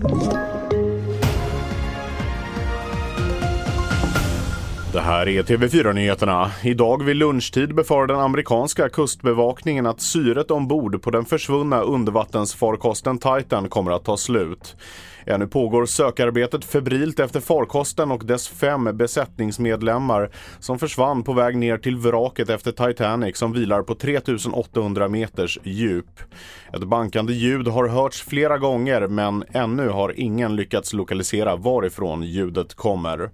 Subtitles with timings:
[0.00, 0.57] you
[4.92, 6.50] Det här är TV4-nyheterna.
[6.62, 13.68] Idag vid lunchtid befarar den amerikanska kustbevakningen att syret ombord på den försvunna undervattensfarkosten Titan
[13.68, 14.76] kommer att ta slut.
[15.26, 21.78] Ännu pågår sökarbetet febrilt efter farkosten och dess fem besättningsmedlemmar som försvann på väg ner
[21.78, 26.20] till vraket efter Titanic som vilar på 3800 meters djup.
[26.72, 32.74] Ett bankande ljud har hörts flera gånger men ännu har ingen lyckats lokalisera varifrån ljudet
[32.74, 33.30] kommer.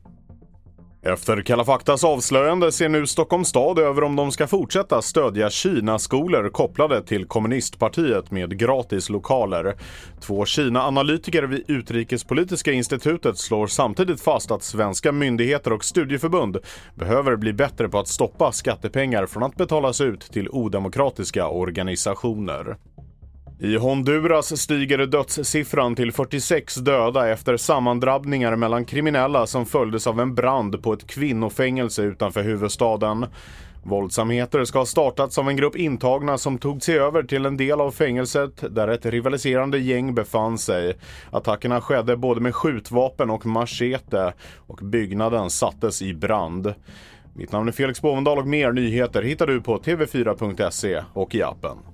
[1.06, 6.48] Efter Kalla faktas avslöjande ser nu Stockholms stad över om de ska fortsätta stödja Kina-skolor
[6.48, 9.76] kopplade till kommunistpartiet med gratis lokaler.
[10.20, 16.56] Två Kina-analytiker vid Utrikespolitiska institutet slår samtidigt fast att svenska myndigheter och studieförbund
[16.94, 22.76] behöver bli bättre på att stoppa skattepengar från att betalas ut till odemokratiska organisationer.
[23.58, 30.34] I Honduras stiger dödssiffran till 46 döda efter sammandrabbningar mellan kriminella som följdes av en
[30.34, 33.26] brand på ett kvinnofängelse utanför huvudstaden.
[33.82, 37.80] Våldsamheter ska ha startats av en grupp intagna som tog sig över till en del
[37.80, 40.96] av fängelset där ett rivaliserande gäng befann sig.
[41.30, 44.32] Attackerna skedde både med skjutvapen och machete
[44.66, 46.74] och byggnaden sattes i brand.
[47.34, 51.93] Mitt namn är Felix Bovendal och mer nyheter hittar du på tv4.se och i appen.